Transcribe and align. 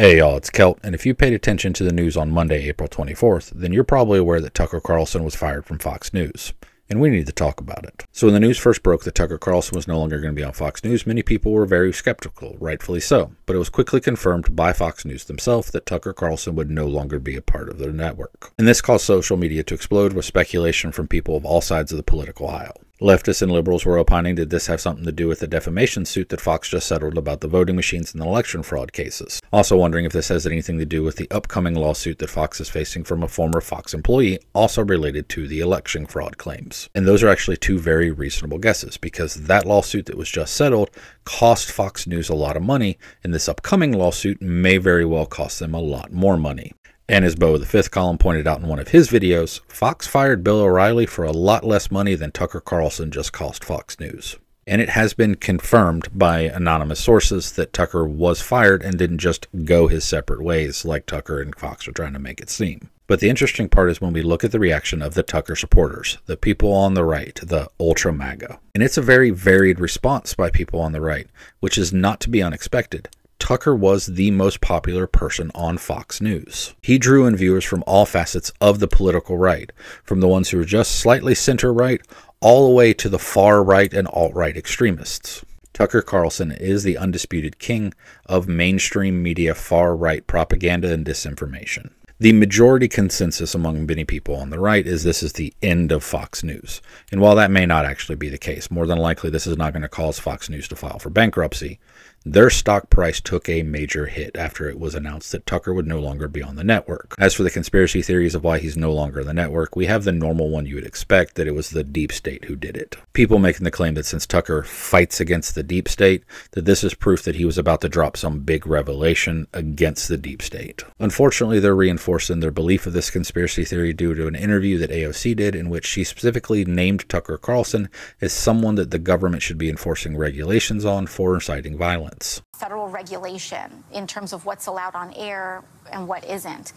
Hey 0.00 0.16
y'all, 0.16 0.38
it's 0.38 0.48
Celt, 0.48 0.78
and 0.82 0.94
if 0.94 1.04
you 1.04 1.14
paid 1.14 1.34
attention 1.34 1.74
to 1.74 1.84
the 1.84 1.92
news 1.92 2.16
on 2.16 2.30
Monday, 2.30 2.66
April 2.66 2.88
24th, 2.88 3.50
then 3.50 3.70
you're 3.70 3.84
probably 3.84 4.18
aware 4.18 4.40
that 4.40 4.54
Tucker 4.54 4.80
Carlson 4.80 5.24
was 5.24 5.36
fired 5.36 5.66
from 5.66 5.78
Fox 5.78 6.14
News. 6.14 6.54
And 6.88 7.02
we 7.02 7.10
need 7.10 7.26
to 7.26 7.32
talk 7.32 7.60
about 7.60 7.84
it. 7.84 8.06
So, 8.10 8.26
when 8.26 8.32
the 8.32 8.40
news 8.40 8.56
first 8.56 8.82
broke 8.82 9.04
that 9.04 9.14
Tucker 9.14 9.36
Carlson 9.36 9.76
was 9.76 9.86
no 9.86 9.98
longer 9.98 10.18
going 10.18 10.34
to 10.34 10.40
be 10.40 10.42
on 10.42 10.54
Fox 10.54 10.82
News, 10.82 11.06
many 11.06 11.22
people 11.22 11.52
were 11.52 11.66
very 11.66 11.92
skeptical, 11.92 12.56
rightfully 12.58 13.00
so. 13.00 13.32
But 13.44 13.56
it 13.56 13.58
was 13.58 13.68
quickly 13.68 14.00
confirmed 14.00 14.56
by 14.56 14.72
Fox 14.72 15.04
News 15.04 15.26
themselves 15.26 15.70
that 15.72 15.84
Tucker 15.84 16.14
Carlson 16.14 16.56
would 16.56 16.70
no 16.70 16.86
longer 16.86 17.18
be 17.18 17.36
a 17.36 17.42
part 17.42 17.68
of 17.68 17.76
their 17.76 17.92
network. 17.92 18.54
And 18.56 18.66
this 18.66 18.80
caused 18.80 19.04
social 19.04 19.36
media 19.36 19.62
to 19.64 19.74
explode 19.74 20.14
with 20.14 20.24
speculation 20.24 20.92
from 20.92 21.08
people 21.08 21.36
of 21.36 21.44
all 21.44 21.60
sides 21.60 21.92
of 21.92 21.98
the 21.98 22.02
political 22.02 22.48
aisle. 22.48 22.80
Leftists 23.00 23.40
and 23.40 23.50
liberals 23.50 23.86
were 23.86 23.96
opining 23.96 24.34
did 24.34 24.50
this 24.50 24.66
have 24.66 24.78
something 24.78 25.06
to 25.06 25.12
do 25.12 25.26
with 25.26 25.40
the 25.40 25.46
defamation 25.46 26.04
suit 26.04 26.28
that 26.28 26.40
Fox 26.40 26.68
just 26.68 26.86
settled 26.86 27.16
about 27.16 27.40
the 27.40 27.48
voting 27.48 27.74
machines 27.74 28.12
and 28.12 28.20
the 28.20 28.26
election 28.26 28.62
fraud 28.62 28.92
cases. 28.92 29.40
Also 29.54 29.74
wondering 29.74 30.04
if 30.04 30.12
this 30.12 30.28
has 30.28 30.46
anything 30.46 30.78
to 30.78 30.84
do 30.84 31.02
with 31.02 31.16
the 31.16 31.30
upcoming 31.30 31.74
lawsuit 31.74 32.18
that 32.18 32.28
Fox 32.28 32.60
is 32.60 32.68
facing 32.68 33.02
from 33.02 33.22
a 33.22 33.28
former 33.28 33.62
Fox 33.62 33.94
employee, 33.94 34.38
also 34.52 34.84
related 34.84 35.30
to 35.30 35.48
the 35.48 35.60
election 35.60 36.04
fraud 36.04 36.36
claims. 36.36 36.90
And 36.94 37.06
those 37.06 37.22
are 37.22 37.30
actually 37.30 37.56
two 37.56 37.78
very 37.78 38.10
reasonable 38.10 38.58
guesses 38.58 38.98
because 38.98 39.46
that 39.46 39.64
lawsuit 39.64 40.04
that 40.04 40.18
was 40.18 40.30
just 40.30 40.52
settled 40.52 40.90
cost 41.24 41.70
Fox 41.70 42.06
News 42.06 42.28
a 42.28 42.34
lot 42.34 42.54
of 42.54 42.62
money, 42.62 42.98
and 43.24 43.32
this 43.32 43.48
upcoming 43.48 43.92
lawsuit 43.92 44.42
may 44.42 44.76
very 44.76 45.06
well 45.06 45.24
cost 45.24 45.58
them 45.58 45.72
a 45.72 45.80
lot 45.80 46.12
more 46.12 46.36
money. 46.36 46.74
And 47.10 47.24
as 47.24 47.34
Beau 47.34 47.58
the 47.58 47.66
Fifth 47.66 47.90
column 47.90 48.18
pointed 48.18 48.46
out 48.46 48.60
in 48.60 48.68
one 48.68 48.78
of 48.78 48.90
his 48.90 49.08
videos, 49.08 49.60
Fox 49.66 50.06
fired 50.06 50.44
Bill 50.44 50.60
O'Reilly 50.60 51.06
for 51.06 51.24
a 51.24 51.32
lot 51.32 51.64
less 51.64 51.90
money 51.90 52.14
than 52.14 52.30
Tucker 52.30 52.60
Carlson 52.60 53.10
just 53.10 53.32
cost 53.32 53.64
Fox 53.64 53.98
News. 53.98 54.36
And 54.64 54.80
it 54.80 54.90
has 54.90 55.12
been 55.12 55.34
confirmed 55.34 56.06
by 56.16 56.42
anonymous 56.42 57.00
sources 57.00 57.50
that 57.52 57.72
Tucker 57.72 58.06
was 58.06 58.40
fired 58.40 58.84
and 58.84 58.96
didn't 58.96 59.18
just 59.18 59.48
go 59.64 59.88
his 59.88 60.04
separate 60.04 60.40
ways 60.40 60.84
like 60.84 61.04
Tucker 61.04 61.40
and 61.40 61.52
Fox 61.56 61.88
are 61.88 61.92
trying 61.92 62.12
to 62.12 62.20
make 62.20 62.40
it 62.40 62.48
seem. 62.48 62.90
But 63.08 63.18
the 63.18 63.28
interesting 63.28 63.68
part 63.68 63.90
is 63.90 64.00
when 64.00 64.12
we 64.12 64.22
look 64.22 64.44
at 64.44 64.52
the 64.52 64.60
reaction 64.60 65.02
of 65.02 65.14
the 65.14 65.24
Tucker 65.24 65.56
supporters, 65.56 66.18
the 66.26 66.36
people 66.36 66.72
on 66.72 66.94
the 66.94 67.04
right, 67.04 67.34
the 67.42 67.68
ultra 67.80 68.12
MAGA. 68.12 68.60
And 68.72 68.84
it's 68.84 68.98
a 68.98 69.02
very 69.02 69.30
varied 69.30 69.80
response 69.80 70.34
by 70.34 70.48
people 70.48 70.80
on 70.80 70.92
the 70.92 71.00
right, 71.00 71.26
which 71.58 71.76
is 71.76 71.92
not 71.92 72.20
to 72.20 72.30
be 72.30 72.40
unexpected. 72.40 73.08
Tucker 73.40 73.74
was 73.74 74.06
the 74.06 74.30
most 74.30 74.60
popular 74.60 75.08
person 75.08 75.50
on 75.54 75.78
Fox 75.78 76.20
News. 76.20 76.74
He 76.82 76.98
drew 76.98 77.26
in 77.26 77.34
viewers 77.34 77.64
from 77.64 77.82
all 77.86 78.06
facets 78.06 78.52
of 78.60 78.78
the 78.78 78.86
political 78.86 79.38
right, 79.38 79.72
from 80.04 80.20
the 80.20 80.28
ones 80.28 80.50
who 80.50 80.58
were 80.58 80.64
just 80.64 80.92
slightly 80.92 81.34
center 81.34 81.72
right 81.72 82.00
all 82.40 82.68
the 82.68 82.74
way 82.74 82.92
to 82.94 83.08
the 83.08 83.18
far 83.18 83.64
right 83.64 83.92
and 83.92 84.06
alt 84.08 84.34
right 84.34 84.56
extremists. 84.56 85.44
Tucker 85.72 86.02
Carlson 86.02 86.52
is 86.52 86.84
the 86.84 86.98
undisputed 86.98 87.58
king 87.58 87.92
of 88.26 88.46
mainstream 88.46 89.22
media 89.22 89.54
far 89.54 89.96
right 89.96 90.26
propaganda 90.26 90.92
and 90.92 91.04
disinformation. 91.04 91.90
The 92.20 92.34
majority 92.34 92.86
consensus 92.86 93.54
among 93.54 93.86
many 93.86 94.04
people 94.04 94.36
on 94.36 94.50
the 94.50 94.60
right 94.60 94.86
is 94.86 95.04
this 95.04 95.22
is 95.22 95.32
the 95.32 95.54
end 95.62 95.90
of 95.90 96.04
Fox 96.04 96.44
News. 96.44 96.82
And 97.10 97.18
while 97.18 97.34
that 97.36 97.50
may 97.50 97.64
not 97.64 97.86
actually 97.86 98.16
be 98.16 98.28
the 98.28 98.36
case, 98.36 98.70
more 98.70 98.86
than 98.86 98.98
likely 98.98 99.30
this 99.30 99.46
is 99.46 99.56
not 99.56 99.72
going 99.72 99.80
to 99.82 99.88
cause 99.88 100.18
Fox 100.18 100.50
News 100.50 100.68
to 100.68 100.76
file 100.76 100.98
for 100.98 101.08
bankruptcy. 101.08 101.78
Their 102.26 102.50
stock 102.50 102.90
price 102.90 103.18
took 103.18 103.48
a 103.48 103.62
major 103.62 104.04
hit 104.04 104.36
after 104.36 104.68
it 104.68 104.78
was 104.78 104.94
announced 104.94 105.32
that 105.32 105.46
Tucker 105.46 105.72
would 105.72 105.86
no 105.86 105.98
longer 105.98 106.28
be 106.28 106.42
on 106.42 106.56
the 106.56 106.62
network. 106.62 107.14
As 107.18 107.32
for 107.32 107.44
the 107.44 107.50
conspiracy 107.50 108.02
theories 108.02 108.34
of 108.34 108.44
why 108.44 108.58
he's 108.58 108.76
no 108.76 108.92
longer 108.92 109.20
on 109.20 109.26
the 109.26 109.32
network, 109.32 109.74
we 109.74 109.86
have 109.86 110.04
the 110.04 110.12
normal 110.12 110.50
one 110.50 110.66
you 110.66 110.74
would 110.74 110.84
expect 110.84 111.36
that 111.36 111.46
it 111.46 111.54
was 111.54 111.70
the 111.70 111.82
deep 111.82 112.12
state 112.12 112.44
who 112.44 112.56
did 112.56 112.76
it. 112.76 112.96
People 113.14 113.38
making 113.38 113.64
the 113.64 113.70
claim 113.70 113.94
that 113.94 114.04
since 114.04 114.26
Tucker 114.26 114.62
fights 114.62 115.18
against 115.18 115.54
the 115.54 115.62
deep 115.62 115.88
state, 115.88 116.22
that 116.50 116.66
this 116.66 116.84
is 116.84 116.92
proof 116.92 117.22
that 117.22 117.36
he 117.36 117.46
was 117.46 117.56
about 117.56 117.80
to 117.80 117.88
drop 117.88 118.18
some 118.18 118.40
big 118.40 118.66
revelation 118.66 119.46
against 119.54 120.06
the 120.08 120.18
deep 120.18 120.42
state. 120.42 120.84
Unfortunately, 120.98 121.58
they're 121.58 121.74
reinforced 121.74 122.28
in 122.28 122.40
their 122.40 122.50
belief 122.50 122.86
of 122.86 122.92
this 122.92 123.08
conspiracy 123.08 123.64
theory 123.64 123.94
due 123.94 124.14
to 124.14 124.26
an 124.26 124.34
interview 124.34 124.76
that 124.76 124.90
AOC 124.90 125.36
did 125.36 125.54
in 125.54 125.70
which 125.70 125.86
she 125.86 126.04
specifically 126.04 126.66
named 126.66 127.08
Tucker 127.08 127.38
Carlson 127.38 127.88
as 128.20 128.34
someone 128.34 128.74
that 128.74 128.90
the 128.90 128.98
government 128.98 129.42
should 129.42 129.56
be 129.56 129.70
enforcing 129.70 130.18
regulations 130.18 130.84
on 130.84 131.06
for 131.06 131.34
inciting 131.34 131.78
violence 131.78 132.09
violence. 132.10 132.42
Federal 132.54 132.88
regulation 132.88 133.84
in 133.92 134.06
terms 134.06 134.32
of 134.32 134.44
what's 134.44 134.66
allowed 134.66 134.94
on 134.94 135.12
air 135.14 135.62
and 135.92 136.06
what 136.06 136.24
isn't. 136.24 136.72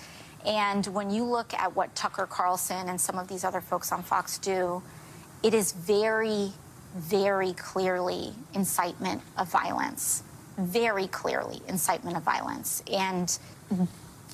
And 0.45 0.85
when 0.87 1.09
you 1.09 1.23
look 1.23 1.53
at 1.53 1.75
what 1.75 1.95
Tucker 1.95 2.25
Carlson 2.25 2.89
and 2.89 2.99
some 2.99 3.17
of 3.17 3.27
these 3.27 3.43
other 3.43 3.61
folks 3.61 3.91
on 3.91 4.03
Fox 4.03 4.37
do, 4.37 4.83
it 5.41 5.53
is 5.53 5.71
very, 5.71 6.51
very 6.95 7.53
clearly 7.53 8.33
incitement 8.53 9.21
of 9.37 9.49
violence. 9.49 10.23
Very 10.57 11.07
clearly 11.07 11.61
incitement 11.67 12.17
of 12.17 12.23
violence. 12.23 12.83
And 12.91 13.37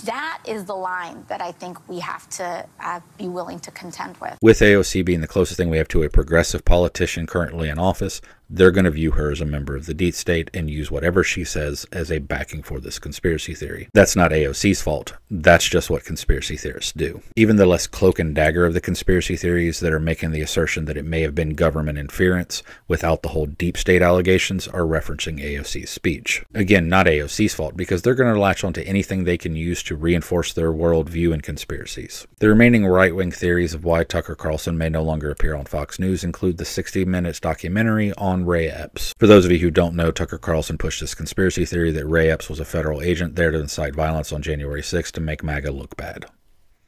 that 0.04 0.42
is 0.48 0.66
the 0.66 0.76
line 0.76 1.26
that 1.28 1.42
I 1.42 1.52
think 1.52 1.88
we 1.88 2.00
have 2.00 2.28
to 2.31 2.66
uh, 2.80 3.00
be 3.18 3.28
willing 3.28 3.60
to 3.60 3.72
contend 3.72 4.18
with. 4.18 4.38
With 4.42 4.60
AOC 4.60 5.06
being 5.06 5.22
the 5.22 5.28
closest 5.28 5.58
thing 5.58 5.70
we 5.70 5.78
have 5.78 5.88
to 5.90 6.04
a 6.04 6.10
progressive 6.10 6.66
politician 6.66 7.28
currently 7.28 7.70
in 7.70 7.78
office, 7.78 8.20
they're 8.50 8.72
going 8.72 8.86
to 8.86 8.92
view 8.92 9.12
her 9.12 9.32
as 9.32 9.42
a 9.42 9.46
member 9.46 9.76
of 9.76 9.86
the 9.86 9.94
deep 9.94 10.16
state 10.16 10.50
and 10.54 10.70
use 10.70 10.90
whatever 10.90 11.24
she 11.24 11.44
says 11.44 11.86
as 11.92 12.12
a 12.12 12.20
backing 12.20 12.64
for 12.64 12.80
this 12.80 12.98
conspiracy 12.98 13.54
theory. 13.54 13.88
That's 13.94 14.16
not 14.16 14.32
AOC's 14.32 14.82
fault. 14.82 15.14
That's 15.30 15.70
just 15.70 15.90
what 15.90 16.04
conspiracy 16.04 16.58
theorists 16.58 16.92
do. 16.92 17.22
Even 17.36 17.58
the 17.58 17.66
less 17.66 17.86
cloak 17.86 18.18
and 18.18 18.34
dagger 18.34 18.66
of 18.66 18.74
the 18.74 18.82
conspiracy 18.82 19.36
theories 19.36 19.80
that 19.82 19.94
are 19.94 20.00
making 20.00 20.32
the 20.32 20.42
assertion 20.42 20.86
that 20.86 20.98
it 20.98 21.06
may 21.06 21.22
have 21.22 21.36
been 21.36 21.54
government 21.54 21.98
interference 22.00 22.64
without 22.88 23.22
the 23.22 23.30
whole 23.30 23.46
deep 23.46 23.78
state 23.78 24.02
allegations 24.02 24.68
are 24.68 24.81
referencing 24.81 25.40
AOC's 25.40 25.90
speech. 25.90 26.44
Again, 26.54 26.90
not 26.90 27.06
AOC's 27.06 27.54
fault 27.54 27.78
because 27.78 28.02
they're 28.02 28.16
going 28.16 28.34
to 28.34 28.40
latch 28.40 28.64
onto 28.64 28.81
anything 28.81 29.24
they 29.24 29.38
can 29.38 29.56
use 29.56 29.84
to 29.84 29.96
reinforce 29.96 30.54
their 30.54 30.74
worldview 30.74 31.34
and 31.34 31.44
conspiracies. 31.44 32.26
The 32.40 32.50
remaining 32.50 32.86
right 32.86 33.16
wing 33.16 33.31
theories 33.31 33.74
of 33.74 33.84
why 33.84 34.04
Tucker 34.04 34.36
Carlson 34.36 34.78
may 34.78 34.90
no 34.90 35.04
longer 35.04 35.30
appear 35.30 35.56
on 35.56 35.66
Fox 35.66 36.00
News 36.00 36.24
include 36.24 36.58
the 36.58 36.66
60 36.66 37.06
Minutes 37.06 37.40
documentary 37.40 38.14
on 38.14 38.38
on 38.39 38.45
Ray 38.45 38.69
Epps. 38.69 39.13
For 39.19 39.27
those 39.27 39.44
of 39.44 39.51
you 39.51 39.57
who 39.57 39.69
don't 39.69 39.95
know, 39.95 40.11
Tucker 40.11 40.38
Carlson 40.38 40.77
pushed 40.77 41.01
this 41.01 41.13
conspiracy 41.13 41.66
theory 41.66 41.91
that 41.91 42.05
Ray 42.05 42.31
Epps 42.31 42.50
was 42.50 42.59
a 42.59 42.66
federal 42.66 43.01
agent 43.01 43.35
there 43.35 43.51
to 43.51 43.59
incite 43.59 43.94
violence 43.94 44.31
on 44.31 44.41
January 44.41 44.81
6 44.81 45.11
to 45.11 45.22
make 45.22 45.44
MAGA 45.44 45.72
look 45.72 45.97
bad. 45.97 46.25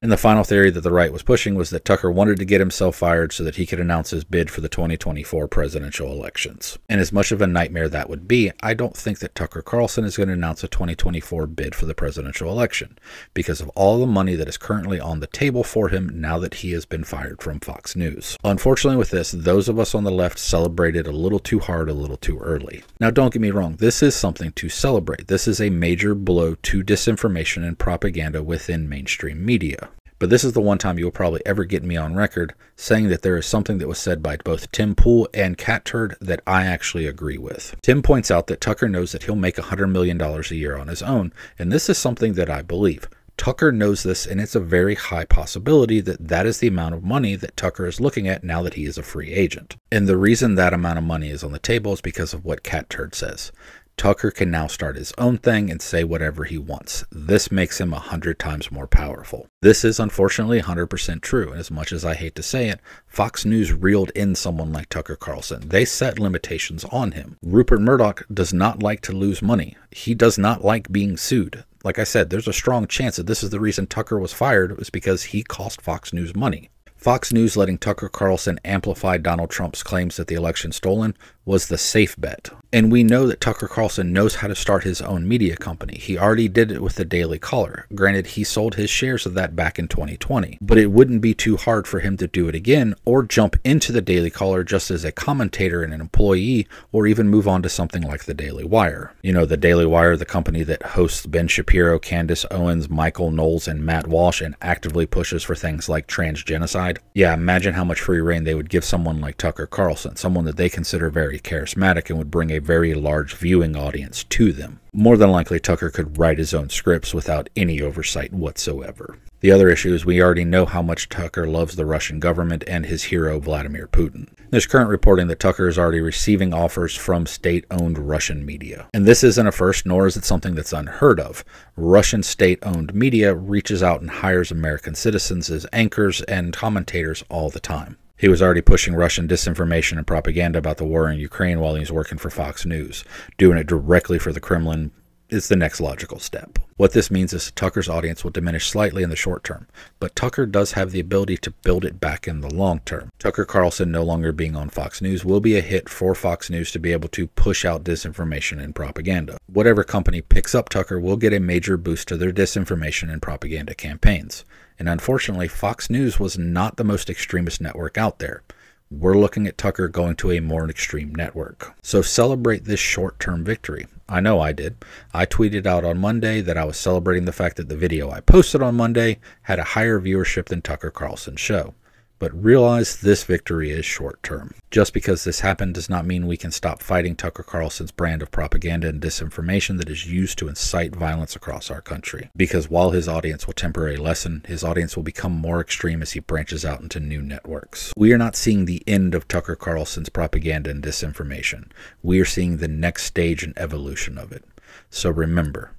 And 0.03 0.12
the 0.12 0.17
final 0.17 0.44
theory 0.44 0.72
that 0.72 0.81
the 0.81 0.91
right 0.91 1.13
was 1.13 1.22
pushing 1.22 1.53
was 1.53 1.69
that 1.69 1.85
Tucker 1.85 2.09
wanted 2.09 2.39
to 2.39 2.45
get 2.45 2.59
himself 2.59 2.95
fired 2.95 3.31
so 3.31 3.44
that 3.44 3.57
he 3.57 3.67
could 3.67 3.79
announce 3.79 4.09
his 4.09 4.23
bid 4.23 4.50
for 4.50 4.59
the 4.59 4.67
2024 4.67 5.47
presidential 5.47 6.12
elections. 6.12 6.79
And 6.89 7.00
as 7.00 7.13
much 7.13 7.31
of 7.31 7.39
a 7.39 7.45
nightmare 7.45 7.88
that 7.88 8.09
would 8.09 8.28
be, 8.28 8.51
I 8.63 8.73
don't 8.73 8.97
think 8.97 9.19
that 9.19 9.35
Tucker 9.35 9.62
Carlson 9.62 10.03
is 10.03 10.17
going 10.17 10.29
to 10.29 10.34
announce 10.34 10.63
a 10.63 10.67
2024 10.67 11.45
bid 11.45 11.75
for 11.75 11.85
the 11.85 11.94
presidential 11.94 12.50
election 12.50 12.97
because 13.35 13.62
of 13.62 13.69
all 13.75 14.00
the 14.00 14.07
money 14.07 14.34
that 14.34 14.47
is 14.47 14.57
currently 14.57 15.00
on 15.00 15.19
the 15.19 15.28
table 15.28 15.63
for 15.63 15.89
him 15.89 16.09
now 16.19 16.39
that 16.39 16.56
he 16.56 16.72
has 16.72 16.88
been 16.88 17.03
fired 17.03 17.39
from 17.39 17.59
Fox 17.59 17.95
News. 17.95 18.39
Unfortunately, 18.44 18.97
with 18.97 19.12
this, 19.12 19.29
those 19.29 19.69
of 19.69 19.78
us 19.78 19.94
on 19.94 20.03
the 20.03 20.09
left 20.09 20.39
celebrated 20.39 21.06
a 21.06 21.12
little 21.12 21.38
too 21.38 21.59
hard 21.59 21.89
a 21.89 21.94
little 21.94 22.18
too 22.18 22.39
early. 22.39 22.83
Now, 23.00 23.12
don't 23.12 23.31
get 23.31 23.41
me 23.44 23.51
wrong, 23.51 23.75
this 23.75 24.01
is 24.01 24.16
something 24.16 24.51
to 24.53 24.68
celebrate. 24.68 25.28
This 25.28 25.47
is 25.47 25.62
a 25.62 25.69
major 25.69 26.16
blow 26.16 26.56
to 26.56 26.83
disinformation 26.83 27.63
and 27.63 27.78
propaganda 27.78 28.41
within 28.41 28.89
mainstream 28.89 29.45
media. 29.45 29.89
But 30.22 30.30
this 30.30 30.44
is 30.44 30.54
the 30.54 30.62
one 30.62 30.78
time 30.78 31.00
you 31.00 31.06
will 31.06 31.12
probably 31.12 31.42
ever 31.48 31.66
get 31.66 31.82
me 31.82 31.98
on 31.98 32.14
record 32.14 32.54
saying 32.76 33.08
that 33.08 33.24
there 33.24 33.38
is 33.38 33.48
something 33.48 33.80
that 33.80 33.88
was 33.88 33.98
said 33.98 34.22
by 34.22 34.38
both 34.38 34.72
Tim 34.72 34.94
Pool 34.94 35.28
and 35.34 35.58
Catturd 35.58 36.14
that 36.22 36.44
I 36.46 36.64
actually 36.64 37.08
agree 37.08 37.40
with. 37.40 37.76
Tim 37.82 38.04
points 38.04 38.30
out 38.30 38.46
that 38.46 38.62
Tucker 38.62 38.88
knows 38.88 39.14
that 39.14 39.24
he'll 39.24 39.36
make 39.36 39.56
$100 39.56 39.90
million 39.90 40.22
a 40.22 40.42
year 40.54 40.78
on 40.78 40.90
his 40.90 41.02
own, 41.02 41.34
and 41.58 41.72
this 41.72 41.90
is 41.90 41.98
something 41.98 42.34
that 42.34 42.52
I 42.52 42.62
believe. 42.62 43.10
Tucker 43.36 43.72
knows 43.72 44.04
this, 44.04 44.28
and 44.28 44.40
it's 44.40 44.54
a 44.54 44.60
very 44.60 44.94
high 44.94 45.26
possibility 45.26 46.00
that 46.02 46.28
that 46.28 46.46
is 46.46 46.60
the 46.60 46.68
amount 46.68 46.94
of 46.94 47.04
money 47.04 47.36
that 47.36 47.58
Tucker 47.58 47.88
is 47.88 48.00
looking 48.00 48.28
at 48.28 48.44
now 48.44 48.62
that 48.62 48.76
he 48.76 48.86
is 48.86 49.00
a 49.00 49.04
free 49.04 49.34
agent. 49.34 49.76
And 49.92 50.08
the 50.08 50.18
reason 50.18 50.54
that 50.54 50.76
amount 50.76 51.00
of 51.00 51.04
money 51.04 51.31
is 51.31 51.44
on 51.44 51.52
the 51.52 51.58
table 51.58 51.94
is 51.94 52.02
because 52.02 52.36
of 52.36 52.46
what 52.46 52.64
Catturd 52.64 53.16
says. 53.16 53.52
Tucker 54.01 54.31
can 54.31 54.50
now 54.50 54.66
start 54.66 54.95
his 54.95 55.13
own 55.19 55.38
thing 55.38 55.69
and 55.69 55.79
say 55.79 56.03
whatever 56.03 56.45
he 56.45 56.57
wants. 56.57 57.06
This 57.12 57.51
makes 57.51 57.79
him 57.79 57.94
a 57.94 58.00
hundred 58.00 58.39
times 58.39 58.71
more 58.71 58.88
powerful. 58.88 59.45
This 59.62 59.86
is 59.86 60.00
unfortunately 60.00 60.59
100% 60.59 61.21
true, 61.21 61.51
and 61.51 61.59
as 61.59 61.69
much 61.69 61.92
as 61.92 62.03
I 62.03 62.15
hate 62.15 62.33
to 62.33 62.42
say 62.42 62.69
it, 62.69 62.80
Fox 63.06 63.45
News 63.45 63.71
reeled 63.71 64.09
in 64.15 64.33
someone 64.33 64.74
like 64.74 64.89
Tucker 64.89 65.15
Carlson. 65.15 65.69
They 65.69 65.86
set 65.86 66.18
limitations 66.18 66.83
on 66.86 67.12
him. 67.12 67.38
Rupert 67.44 67.80
Murdoch 67.80 68.25
does 68.33 68.51
not 68.51 68.81
like 68.81 69.01
to 69.01 69.12
lose 69.12 69.44
money. 69.44 69.77
He 69.92 70.15
does 70.15 70.36
not 70.36 70.65
like 70.65 70.92
being 70.92 71.15
sued. 71.15 71.63
Like 71.83 72.00
I 72.00 72.04
said, 72.04 72.31
there's 72.31 72.47
a 72.47 72.54
strong 72.54 72.88
chance 72.88 73.18
that 73.18 73.27
this 73.27 73.44
is 73.44 73.51
the 73.51 73.59
reason 73.59 73.86
Tucker 73.86 74.18
was 74.18 74.33
fired 74.33 74.80
was 74.80 74.89
because 74.89 75.25
he 75.25 75.44
cost 75.44 75.80
Fox 75.80 76.12
News 76.12 76.36
money. 76.36 76.71
Fox 77.01 77.33
News 77.33 77.57
letting 77.57 77.80
Tucker 77.80 78.09
Carlson 78.09 78.59
amplify 78.63 79.18
Donald 79.18 79.50
Trump's 79.50 79.81
claims 79.81 80.18
that 80.18 80.27
the 80.27 80.36
election 80.36 80.71
stolen 80.71 81.18
was 81.46 81.68
the 81.68 81.78
safe 81.78 82.16
bet. 82.18 82.50
And 82.74 82.90
we 82.90 83.04
know 83.04 83.28
that 83.28 83.42
Tucker 83.42 83.68
Carlson 83.68 84.14
knows 84.14 84.36
how 84.36 84.48
to 84.48 84.56
start 84.56 84.86
his 84.86 85.02
own 85.02 85.28
media 85.28 85.58
company. 85.58 85.98
He 85.98 86.18
already 86.18 86.48
did 86.48 86.72
it 86.72 86.82
with 86.82 86.96
the 86.96 87.04
Daily 87.04 87.38
Caller. 87.38 87.86
Granted, 87.94 88.28
he 88.28 88.46
sold 88.46 88.76
his 88.76 88.90
shares 88.90 89.26
of 89.26 89.34
that 89.34 89.58
back 89.58 89.78
in 89.78 89.90
2020, 89.90 90.58
but 90.62 90.78
it 90.78 90.88
wouldn't 90.88 91.22
be 91.22 91.34
too 91.34 91.58
hard 91.58 91.86
for 91.86 92.00
him 92.00 92.16
to 92.18 92.28
do 92.28 92.48
it 92.48 92.56
again 92.56 92.96
or 93.04 93.24
jump 93.24 93.58
into 93.66 93.92
the 93.92 94.02
Daily 94.02 94.30
Caller 94.30 94.64
just 94.64 94.90
as 94.90 95.04
a 95.04 95.12
commentator 95.12 95.84
and 95.84 95.94
an 95.94 96.00
employee, 96.00 96.66
or 96.94 97.08
even 97.08 97.28
move 97.28 97.48
on 97.48 97.62
to 97.62 97.70
something 97.70 98.04
like 98.04 98.24
the 98.24 98.34
Daily 98.34 98.64
Wire. 98.64 99.14
You 99.22 99.34
know, 99.34 99.46
the 99.46 99.58
Daily 99.58 99.86
Wire, 99.86 100.16
the 100.16 100.26
company 100.26 100.64
that 100.64 100.82
hosts 100.84 101.26
Ben 101.26 101.50
Shapiro, 101.50 102.00
Candace 102.00 102.46
Owens, 102.52 102.90
Michael 102.90 103.32
Knowles, 103.32 103.68
and 103.68 103.86
Matt 103.86 104.08
Walsh 104.08 104.40
and 104.40 104.56
actively 104.62 105.06
pushes 105.06 105.44
for 105.44 105.56
things 105.56 105.90
like 105.90 106.08
trans 106.08 106.42
genocide. 106.42 107.00
Yeah, 107.14 107.34
imagine 107.34 107.74
how 107.74 107.84
much 107.84 108.00
free 108.00 108.22
reign 108.22 108.46
they 108.46 108.56
would 108.56 108.70
give 108.70 108.86
someone 108.86 109.20
like 109.20 109.36
Tucker 109.36 109.68
Carlson, 109.68 110.16
someone 110.16 110.46
that 110.46 110.56
they 110.56 110.70
consider 110.70 111.10
very 111.10 111.41
charismatic 111.44 112.10
and 112.10 112.18
would 112.18 112.32
bring 112.32 112.52
a 112.52 112.60
very 112.60 112.94
large 112.94 113.36
viewing 113.36 113.76
audience 113.76 114.24
to 114.26 114.52
them. 114.52 114.80
More 114.94 115.18
than 115.18 115.32
likely, 115.32 115.60
Tucker 115.60 115.90
could 115.90 116.18
write 116.18 116.38
his 116.38 116.54
own 116.54 116.70
scripts 116.70 117.14
without 117.14 117.50
any 117.56 117.82
oversight 117.82 118.34
whatsoever. 118.34 119.18
The 119.42 119.52
other 119.52 119.70
issue 119.70 119.94
is 119.94 120.06
we 120.06 120.22
already 120.22 120.46
know 120.46 120.68
how 120.68 120.84
much 120.84 121.10
Tucker 121.10 121.48
loves 121.48 121.76
the 121.76 121.86
Russian 121.86 122.20
government 122.20 122.64
and 122.68 122.86
his 122.86 123.06
hero 123.06 123.40
Vladimir 123.40 123.88
Putin. 123.88 124.28
There's 124.52 124.68
current 124.68 124.90
reporting 124.90 125.28
that 125.28 125.40
Tucker 125.40 125.68
is 125.68 125.80
already 125.80 126.02
receiving 126.02 126.54
offers 126.54 126.96
from 126.96 127.26
state 127.26 127.66
owned 127.72 127.98
Russian 127.98 128.46
media. 128.46 128.88
And 128.94 129.08
this 129.08 129.24
isn't 129.24 129.48
a 129.48 129.52
first, 129.52 129.86
nor 129.86 130.06
is 130.06 130.16
it 130.16 130.26
something 130.26 130.54
that's 130.54 130.74
unheard 130.74 131.20
of. 131.20 131.44
Russian 131.76 132.22
state 132.22 132.60
owned 132.62 132.94
media 132.94 133.34
reaches 133.34 133.82
out 133.82 134.02
and 134.02 134.12
hires 134.12 134.52
American 134.52 134.94
citizens 134.94 135.50
as 135.50 135.66
anchors 135.74 136.22
and 136.24 136.54
commentators 136.54 137.24
all 137.30 137.50
the 137.50 137.60
time. 137.60 137.98
He 138.21 138.27
was 138.27 138.39
already 138.39 138.62
pushing 138.62 138.94
Russian 138.94 139.27
disinformation 139.27 139.97
and 139.97 140.06
propaganda 140.06 140.59
about 140.59 140.77
the 140.77 140.85
war 140.85 141.09
in 141.09 141.18
Ukraine 141.18 141.59
while 141.59 141.73
he 141.73 141.79
was 141.79 141.91
working 141.91 142.19
for 142.19 142.29
Fox 142.29 142.68
News. 142.68 143.03
Doing 143.39 143.57
it 143.57 143.65
directly 143.65 144.19
for 144.19 144.31
the 144.31 144.39
Kremlin 144.39 144.91
is 145.31 145.48
the 145.48 145.56
next 145.56 145.80
logical 145.80 146.19
step. 146.19 146.60
What 146.75 146.92
this 146.92 147.10
means 147.10 147.31
is 147.31 147.51
Tucker's 147.51 147.88
audience 147.88 148.24
will 148.24 148.31
diminish 148.31 148.69
slightly 148.69 149.01
in 149.01 149.10
the 149.10 149.16
short 149.16 149.44
term, 149.44 149.68
but 150.00 150.16
Tucker 150.16 150.45
does 150.45 150.74
have 150.74 150.92
the 150.92 151.00
ability 151.00 151.38
to 151.38 151.51
build 151.51 151.86
it 151.86 152.01
back 152.01 152.28
in 152.28 152.42
the 152.42 152.54
long 152.54 152.81
term. 152.81 153.10
Tucker 153.18 153.45
Carlson 153.45 153.92
no 153.92 154.04
longer 154.04 154.33
being 154.33 154.56
on 154.57 154.69
Fox 154.69 155.01
News 155.01 155.24
will 155.24 155.39
be 155.39 155.57
a 155.57 155.62
hit 155.62 155.88
for 155.88 156.13
Fox 156.13 156.50
News 156.50 156.72
to 156.72 156.80
be 156.80 156.92
able 156.92 157.07
to 157.10 157.28
push 157.28 157.63
out 157.63 157.86
disinformation 157.86 158.62
and 158.62 158.75
propaganda. 158.75 159.38
Whatever 159.48 159.83
company 159.83 160.22
picks 160.22 160.54
up 160.54 160.68
Tucker 160.68 161.00
will 161.00 161.18
get 161.18 161.33
a 161.33 161.39
major 161.39 161.78
boost 161.78 162.10
to 162.10 162.18
their 162.18 162.33
disinformation 162.33 163.12
and 163.12 163.22
propaganda 163.22 163.74
campaigns. 163.74 164.44
And 164.78 164.89
unfortunately, 164.89 165.48
Fox 165.48 165.89
News 165.89 166.19
was 166.19 166.38
not 166.38 166.75
the 166.75 166.83
most 166.83 167.10
extremist 167.10 167.62
network 167.62 167.98
out 167.98 168.19
there. 168.19 168.44
We're 168.92 169.18
looking 169.18 169.48
at 169.48 169.58
Tucker 169.58 169.88
going 169.88 170.18
to 170.18 170.32
a 170.32 170.42
more 170.42 170.70
extreme 170.70 171.16
network. 171.16 171.74
So 171.82 172.02
celebrate 172.02 172.66
this 172.66 172.82
short 172.82 173.22
term 173.22 173.46
victory. 173.46 173.88
I 174.10 174.20
know 174.20 174.42
I 174.42 174.52
did. 174.52 174.84
I 175.14 175.26
tweeted 175.26 175.66
out 175.66 175.86
on 175.86 175.98
Monday 175.98 176.42
that 176.42 176.58
I 176.58 176.66
was 176.66 176.76
celebrating 176.76 177.24
the 177.24 177.32
fact 177.32 177.56
that 177.56 177.70
the 177.70 177.78
video 177.78 178.12
I 178.12 178.20
posted 178.20 178.62
on 178.62 178.76
Monday 178.76 179.20
had 179.44 179.60
a 179.60 179.64
higher 179.64 180.02
viewership 180.02 180.48
than 180.48 180.62
Tucker 180.62 180.92
Carlson's 180.92 181.40
show 181.40 181.74
but 182.21 182.44
realize 182.44 182.97
this 182.97 183.23
victory 183.23 183.71
is 183.71 183.83
short 183.83 184.21
term. 184.21 184.53
Just 184.69 184.94
because 184.94 185.23
this 185.23 185.39
happened 185.39 185.73
does 185.73 185.89
not 185.89 186.06
mean 186.06 186.27
we 186.27 186.38
can 186.38 186.51
stop 186.51 186.79
fighting 186.79 187.15
Tucker 187.15 187.41
Carlson's 187.41 187.89
brand 187.89 188.21
of 188.21 188.29
propaganda 188.29 188.88
and 188.88 189.01
disinformation 189.01 189.79
that 189.79 189.89
is 189.89 190.06
used 190.06 190.38
to 190.38 190.47
incite 190.47 190.95
violence 190.95 191.35
across 191.35 191.71
our 191.71 191.81
country. 191.81 192.29
Because 192.35 192.69
while 192.69 192.91
his 192.91 193.07
audience 193.07 193.47
will 193.47 193.56
temporarily 193.56 193.97
lessen, 193.97 194.44
his 194.47 194.63
audience 194.63 194.95
will 194.95 195.01
become 195.01 195.31
more 195.31 195.59
extreme 195.59 196.03
as 196.03 196.12
he 196.12 196.19
branches 196.19 196.63
out 196.63 196.81
into 196.81 197.00
new 197.00 197.23
networks. 197.23 197.91
We 197.97 198.13
are 198.13 198.19
not 198.19 198.35
seeing 198.35 198.65
the 198.65 198.83
end 198.85 199.15
of 199.15 199.27
Tucker 199.27 199.56
Carlson's 199.56 200.09
propaganda 200.09 200.69
and 200.69 200.83
disinformation. 200.83 201.71
We 202.03 202.19
are 202.19 202.25
seeing 202.25 202.57
the 202.57 202.68
next 202.68 203.06
stage 203.06 203.44
and 203.44 203.57
evolution 203.57 204.19
of 204.19 204.31
it. 204.31 204.45
So 204.91 205.09
remember, 205.09 205.71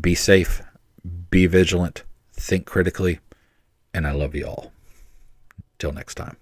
be 0.00 0.16
safe, 0.16 0.60
be 1.30 1.46
vigilant, 1.46 2.02
think 2.32 2.66
critically, 2.66 3.20
and 3.94 4.08
I 4.08 4.10
love 4.10 4.34
you 4.34 4.44
all. 4.44 4.72
Till 5.78 5.92
next 5.92 6.16
time. 6.16 6.36